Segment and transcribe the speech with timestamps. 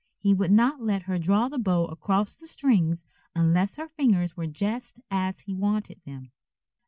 [0.17, 3.05] He would not let her draw the bow across the strings
[3.35, 6.31] unless her fingers were just as he wanted them.